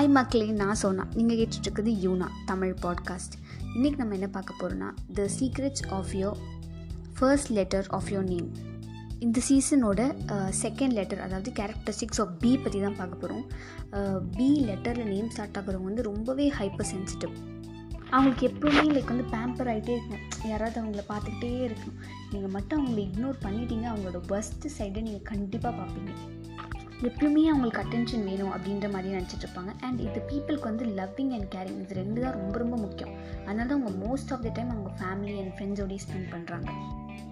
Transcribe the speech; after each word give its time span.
Hi 0.00 0.14
மக்களே. 0.16 0.44
நான் 0.60 0.78
சோனா. 0.80 1.04
நீங்கள் 1.18 1.38
கேட்டுட்ருக்குது 1.38 1.90
யூனா 2.04 2.26
தமிழ் 2.50 2.72
பாட்காஸ்ட் 2.82 3.34
இன்றைக்கி 3.72 3.98
நம்ம 4.00 4.14
என்ன 4.18 4.28
பார்க்க 4.36 4.54
போகிறோன்னா 4.60 4.88
the 5.16 5.26
secrets 5.34 5.84
of 5.96 6.12
your 6.20 6.38
first 7.16 7.50
letter 7.58 7.88
of 7.96 8.08
your 8.12 8.24
name 8.30 8.48
இந்த 9.26 9.40
சீசனோட 9.48 10.00
செகண்ட் 10.62 10.96
லெட்டர் 10.98 11.20
அதாவது 11.26 11.52
கேரக்டரிஸ்டிக்ஸ் 11.58 12.22
ஆஃப் 12.24 12.32
பி 12.38 12.52
பற்றி 12.56 12.80
தான் 12.86 12.96
பார்க்க 13.00 13.22
போகிறோம் 13.24 13.44
பி 14.38 14.48
லெட்டரில் 14.70 15.10
நேம் 15.12 15.30
ஸ்டார்ட் 15.30 15.60
ஆகிறவங்க 15.62 15.90
வந்து 15.90 16.08
ரொம்பவே 16.10 16.46
ஹைப்பர் 16.60 16.90
சென்சிட்டிவ் 16.94 17.36
அவங்களுக்கு 18.10 18.46
எப்போவுமே 18.50 18.86
லைக் 18.96 19.12
வந்து 19.14 19.28
பேம்பர் 19.36 19.70
ஆகிட்டே 19.72 19.94
இருக்கும். 19.98 20.24
யாராவது 20.52 20.76
அவங்கள 20.82 21.02
பார்த்துக்கிட்டே 21.12 21.52
இருக்கும். 21.68 21.96
நீங்கள் 22.32 22.54
மட்டும் 22.56 22.80
அவங்கள 22.80 23.00
இக்னோர் 23.08 23.38
பண்ணிட்டீங்க 23.46 23.86
அவங்களோட 23.92 24.20
பெஸ்ட்டு 24.32 24.76
சைடை 24.78 25.02
நீங்கள் 25.08 25.28
கண்டிப்பாக 25.32 25.74
பார்ப்பீங்க. 25.80 26.12
எப்பயுமே 27.08 27.42
அவங்களுக்கு 27.50 27.82
அட்டென்ஷன் 27.82 28.24
வேணும் 28.24 28.50
அப்படின்ற 28.52 28.90
மாதிரி 28.90 29.14
நினச்சிட்டு 29.14 29.46
இருப்பாங்க. 29.46 29.72
அண்ட் 29.80 30.00
இது 30.00 30.22
பீப்புளுக்கு 30.30 30.68
வந்து 30.70 30.84
லவ்விங் 30.84 31.32
அண்ட் 31.36 31.54
கேரிங் 31.54 31.80
இது 31.80 31.94
ரெண்டு 31.94 32.20
தான் 32.20 32.32
ரொம்ப 32.32 32.58
ரொம்ப 32.58 32.76
முக்கியம். 32.76 33.12
அதனால 33.46 33.68
தான் 33.68 33.82
அவங்க 33.82 33.92
மோஸ்ட் 34.06 34.32
ஆஃப் 34.32 34.42
த 34.42 34.50
டைம் 34.54 34.70
அவங்க 34.70 34.90
ஃபேமிலி 35.00 35.36
அண்ட் 35.42 35.54
ஃப்ரெண்ட்ஸோடய 35.58 35.98
ஸ்பெண்ட் 36.06 36.28
பண்ணுறாங்க 36.30 36.70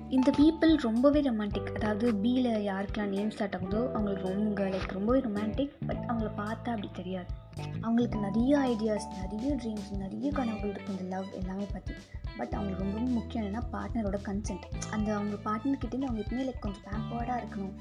இந்த 0.09 0.31
பீப்புள் 0.39 0.77
ரொம்பவே 0.77 1.21
ரொமான்டிக் 1.21 1.75
அதாவது 1.75 2.15
பியில் 2.15 2.51
யாருக்கெல்லாம் 2.71 3.15
நேம் 3.17 3.31
ஸ்டார்ட் 3.31 3.57
ஆகுதோ 3.57 3.81
அவங்களுக்கு 3.93 4.29
ரொம்ப 4.29 4.65
லைக் 4.65 4.97
ரொம்பவே 4.99 5.19
ரொமான்டிக் 5.19 5.75
பட் 5.87 6.05
அவங்கள 6.09 6.31
பார்த்தா 6.37 6.73
அப்படி 6.77 6.91
தெரியாது. 6.93 7.47
அவங்களுக்கு 7.81 8.19
நிறைய 8.19 8.59
ஐடியாஸ் 8.59 9.09
நிறைய 9.23 9.55
ட்ரீம்ஸ் 9.55 9.91
நிறைய 9.97 10.31
கனவுகள் 10.31 10.71
இருக்கும் 10.71 10.99
இந்த 10.99 11.17
லவ் 11.17 11.33
எல்லாமே 11.33 11.67
பற்றி 11.73 11.95
பட் 12.37 12.53
அவங்களுக்கு 12.53 12.83
ரொம்ப 12.83 12.99
ரொம்ப 12.99 13.11
முக்கியம் 13.11 13.47
என்னென்னா 13.47 13.63
பார்ட்னரோட 13.73 14.19
கன்சென்ட் 14.29 14.67
அந்த 14.91 15.15
அவங்க 15.15 15.37
பார்ட்னர்கிட்டேருந்து 15.37 16.09
அவங்க 16.09 16.21
எப்பவுமே 16.21 16.45
லைக் 16.49 16.59
கொஞ்சம் 16.59 16.85
பேம்பர்டாக 16.85 17.41
இருக்கணும். 17.43 17.75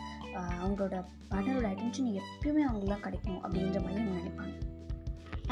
அவங்களோட 0.63 0.95
பார்ட்னரோட 1.31 1.67
அட்டென்ஷன் 1.73 2.09
எப்பயுமே 2.21 2.63
அவங்களாம் 2.71 3.05
கிடைக்கணும் 3.05 3.43
அப்படின்ற 3.45 3.79
மாதிரி 3.83 4.01
அவங்க 4.01 4.19
நினைப்பாங்க. 4.19 4.55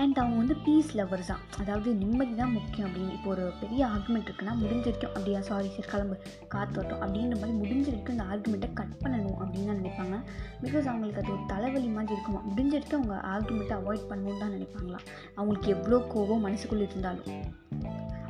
அண்ட் 0.01 0.17
அவங்க 0.21 0.37
வந்து 0.41 0.55
பீஸ் 0.65 0.89
லவர்ஸ் 0.99 1.29
தான் 1.31 1.43
அதாவது 1.61 1.89
நிம்மதி 2.01 2.33
தான் 2.39 2.53
முக்கியம் 2.55 2.87
அப்படின்னு. 2.87 3.13
இப்போ 3.17 3.29
ஒரு 3.33 3.43
பெரிய 3.61 3.81
ஆர்குமெண்ட் 3.93 4.27
இருக்குன்னா 4.29 4.53
முடிஞ்ச 4.61 4.85
வரைக்கும் 4.87 5.13
அப்படியா 5.15 5.39
சாரி 5.49 5.69
சார் 5.75 5.89
கிளம்பு 5.91 6.15
காற்று 6.53 6.77
வரட்டும் 6.79 7.01
அப்படின்ற 7.05 7.35
மாதிரி 7.41 7.55
முடிஞ்ச 7.61 7.85
வரைக்கும் 7.91 8.15
அந்த 8.15 8.25
ஆர்குமெண்ட்டை 8.33 8.69
கட் 8.79 8.95
பண்ணணும் 9.03 9.37
அப்படின்னு 9.43 9.69
தான் 9.71 9.81
நினைப்பாங்க. 9.81 10.17
பிகாஸ் 10.63 10.89
அவங்களுக்கு 10.91 11.21
அது 11.23 11.33
ஒரு 11.35 11.43
தலைவலி 11.53 11.89
மாதிரி 11.97 12.15
இருக்குமா? 12.17 12.41
முடிஞ்ச 12.49 12.73
வரைக்கும் 12.77 12.99
அவங்க 13.01 13.17
ஆர்குமெண்ட்டை 13.33 13.77
அவாய்ட் 13.81 14.09
பண்ணணும்னு 14.11 14.43
தான் 14.43 14.55
நினைப்பாங்களாம் 14.57 15.05
அவங்களுக்கு 15.37 15.69
எவ்வளோ 15.77 15.99
கோவம் 16.15 16.45
மனசுக்குள்ளே 16.47 16.87
இருந்தாலும். 16.89 17.29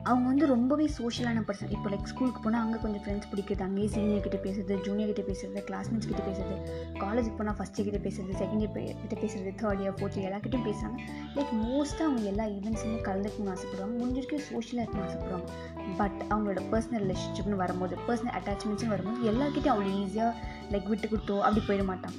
அவங்க 0.10 0.26
வந்து 0.32 0.46
ரொம்பவே 0.46 0.86
சோஷியலான 0.98 1.42
பர்சன் 1.48 1.72
இப்போ 1.76 1.90
லைக் 1.92 2.10
ஸ்கூலுக்கு 2.12 2.42
போனால் 2.42 2.64
அங்கே 2.66 2.80
கொஞ்சம் 2.82 3.04
ஃப்ரெண்ட்ஸ் 3.04 3.30
பிடிக்கிறது 3.32 3.64
அங்கேயே 3.68 3.88
சீனியர் 3.94 4.26
கிட்ட 4.26 4.38
பேசுறது 4.46 4.76
ஜூனியர் 4.88 5.10
கிட்ட 5.12 5.24
பேசுறது 5.30 5.62
கிளாஸ்மேட்ஸ் 5.70 6.10
கிட்ட 6.10 6.24
பேசுறது 6.28 6.56
காலேஜுக்கு 7.04 7.38
போனால் 7.38 7.58
ஃபஸ்ட் 7.60 7.80
இயர் 7.80 7.88
கிட்ட 7.88 8.02
பேசுறது 8.08 8.36
செகண்ட் 8.42 8.64
இயர் 8.64 9.02
கிட்ட 9.02 9.16
பேசுறது 9.24 9.54
தேர்ட் 9.62 9.82
இயர் 9.84 9.96
ஃபோர்த் 10.00 10.18
இயர் 10.20 10.30
எல்லாக்கிட்டையும் 10.30 10.68
பேசுகிறாங்க 10.70 11.00
லைக் 11.38 11.54
மோஸ்ட்டாக 11.64 12.08
அவங்க 12.10 12.28
எல்லா 12.34 12.46
ஈவெண்ட்ஸுமே 12.58 13.00
கலந்துக்கணும்னு 13.10 13.56
ஆசைப்படுவாங்க. 13.56 13.98
முடிஞ்சிருக்கே 14.02 14.42
சோஷியலாக 14.52 14.86
இருக்கணும்னு 14.86 15.10
ஆசைப்படுவாங்க. 15.10 15.50
பட் 15.98 16.20
அவங்களோட 16.30 16.64
பர்சனல் 16.74 17.04
ரிலேஷன்ஷிப்னு 17.06 17.62
வரும்போது 17.64 17.98
பர்சனல் 18.08 18.38
அட்டாச்மெண்ட்ஸ்னு 18.40 18.94
வரும்போது 18.96 19.28
எல்லாருக்கிட்டையும் 19.32 19.76
அவ்வளோ 19.76 19.98
ஈஸியாக 20.06 20.32
லைக் 20.72 20.90
விட்டு 20.94 21.10
கொடுத்தோ 21.14 21.38
அப்படி 21.40 21.64
போயிட 21.68 21.86
மாட்டாங்க. 21.92 22.18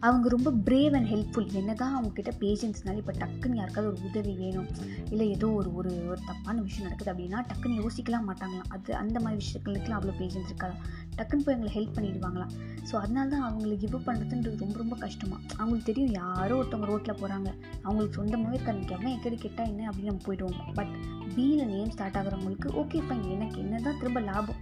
அவங்க 0.00 0.28
ரொம்ப 0.28 0.50
பிரேவ் 0.66 0.94
அண்ட் 0.94 1.08
ஹெல்ப்ஃபுல் 1.12 1.48
என்ன 1.60 1.74
தான் 1.74 1.94
அவங்கக்கிட்ட 1.96 2.32
பேஷன்ஸ்னால 2.40 3.00
இப்போ 3.02 3.14
டக்குன்னு 3.20 3.60
யாருக்காவது 3.60 3.90
ஒரு 3.92 3.98
உதவி 4.08 4.32
வேணும் 4.40 4.68
இல்லை 5.10 5.30
ஏதோ 5.30 5.48
ஒரு 5.50 5.70
ஒரு 5.74 5.92
ஒரு 6.10 6.20
தப்பான 6.26 6.60
விஷயம் 6.60 6.86
நடக்குது 6.86 7.12
அப்படின்னா 7.12 7.40
டக்குன்னு 7.50 7.80
யோசிக்கலாம் 7.82 8.26
மாட்டாங்களாம். 8.30 8.70
அது 8.76 8.94
அந்த 8.94 9.20
மாதிரி 9.20 9.40
விஷயங்களுக்குலாம் 9.42 9.98
அவ்வளோ 10.00 10.14
பேஷன்ஸ் 10.20 10.50
இருக்காது? 10.52 10.76
டக்குன்னு 11.18 11.44
போய் 11.44 11.56
எங்களை 11.56 11.72
ஹெல்ப் 11.76 11.96
பண்ணிடுவாங்களாம். 11.96 12.52
ஸோ 12.90 12.94
அதனால 13.02 13.28
தான் 13.34 13.46
அவங்களுக்கு 13.48 13.82
கிவ் 13.84 14.06
பண்ணுறதுன்றது 14.08 14.62
ரொம்ப 14.64 14.76
ரொம்ப 14.82 14.96
கஷ்டமாக 15.04 15.40
அவங்களுக்கு 15.58 15.90
தெரியும் 15.90 16.12
யாரோ 16.12 16.56
ஒருத்தவங்க 16.60 16.90
ரோட்டில் 16.92 17.20
போகிறாங்க 17.22 17.48
அவங்களுக்கு 17.82 18.18
சொந்தமாகவே 18.20 18.58
இருக்காங்க 18.58 18.94
எவன் 18.96 19.14
எக்கடி 19.16 19.36
கெட்டால் 19.36 19.66
என்ன 19.66 19.88
அப்படின்னு 19.90 20.12
நம்ம 20.12 20.26
போயிடுவோம். 20.28 20.60
பட் 20.78 20.92
பியில் 21.36 21.70
நேம் 21.74 21.92
ஸ்டார்ட் 21.96 22.18
ஆகிறவங்களுக்கு 22.20 22.68
ஓகே 22.82 23.00
ஃபைன் 23.06 23.26
எனக்கு 23.36 23.58
என்ன 23.64 23.80
தான் 23.88 23.98
திரும்ப 24.02 24.20
லாபம். 24.20 24.60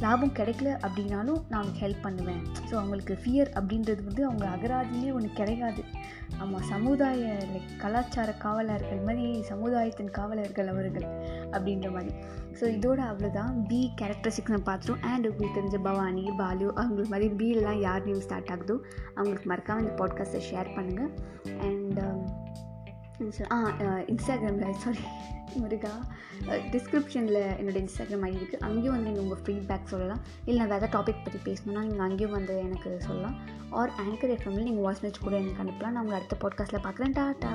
லாபம் 0.00 0.34
கிடைக்கல 0.34 0.68
அப்படின்னாலும் 0.86 1.40
நான் 1.48 1.60
அவங்களுக்கு 1.60 1.84
ஹெல்ப் 1.86 2.02
பண்ணுவேன். 2.02 2.42
ஸோ 2.70 2.74
அவங்களுக்கு 2.74 3.18
ஃபியர் 3.22 3.50
அப்படின்றது 3.54 4.04
வந்து 4.04 4.24
அவங்க 4.24 4.46
அகராதிலே 4.46 5.12
ஒன்று 5.12 5.30
கிடையாது. 5.32 5.84
ஆமாம் 6.38 6.62
சமுதாய 6.62 7.36
லைக் 7.52 7.70
கலாச்சார 7.78 8.32
காவலர்கள் 8.32 9.00
மாதிரி 9.00 9.42
சமுதாயத்தின் 9.42 10.10
காவலர்கள் 10.10 10.66
அவர்கள் 10.66 11.06
அப்படின்ற 11.50 11.90
மாதிரி. 11.90 12.14
ஸோ 12.60 12.62
இதோட 12.62 13.00
அவ்வளோதான் 13.10 13.66
பி 13.68 13.92
கேரக்டரிஸ்டிக்ஸ் 14.00 14.54
நான் 14.56 14.68
பார்த்துருவோம் 14.70 15.00
அண்ட் 15.00 15.26
உங்களுக்கு 15.26 15.60
தெரிஞ்ச 15.60 15.82
பவானி 15.82 16.30
பாலு 16.36 16.74
அவங்களுக்கு 16.74 17.10
மாதிரி 17.10 17.28
பிலாம் 17.34 17.80
யார் 17.80 18.04
நேம் 18.04 18.20
ஸ்டார்ட் 18.20 18.50
ஆகுதோ 18.50 18.78
அவங்களுக்கு 19.14 19.48
மறக்காமல் 19.48 19.84
இந்த 19.84 20.04
பாட்காஸ்ட்டை 20.04 20.42
ஷேர் 20.50 20.74
பண்ணுங்கள் 20.76 21.12
அண்ட் 21.60 22.00
ஆ 23.54 23.56
இன்ஸ்டாகிராமில் 24.12 24.80
சாரி 24.82 25.04
முருகா 25.60 25.92
டிஸ்கிரிப்ஷனில் 26.72 27.38
என்னோடய 27.60 27.82
இன்ஸ்டாகிராம் 27.84 28.24
ஐடி 28.26 28.38
இருக்குது 28.40 28.64
அங்கேயும் 28.66 28.94
வந்து 28.94 29.08
நீங்கள் 29.08 29.24
உங்கள் 29.24 29.42
ஃபீட்பேக் 29.46 29.90
சொல்லலாம். 29.92 30.20
இல்லை 30.44 30.58
நான் 30.66 30.72
வேறு 30.74 30.92
டாபிக் 30.92 31.24
பற்றி 31.24 31.38
பேசணுன்னா 31.46 31.82
நீங்கள் 31.88 32.06
அங்கேயும் 32.08 32.36
வந்து 32.38 32.56
எனக்கு 32.58 32.90
சொல்லலாம். 33.06 33.36
ஆர் 33.70 33.92
ஆங்கர் 34.04 34.34
எஃப்எம்மில் 34.36 34.68
நீங்கள் 34.68 34.86
வாய்ஸ் 34.86 35.04
மெசேஜ் 35.04 35.24
கூட 35.26 35.36
எனக்கு 35.38 35.62
அனுப்பலாம். 35.64 35.94
நான் 35.96 36.04
உங்களை 36.04 36.20
அடுத்த 36.20 36.36
பாட்காஸ்ட்டில் 36.42 36.86
பார்க்குறேன். 36.86 37.16
டாட்டா 37.20 37.52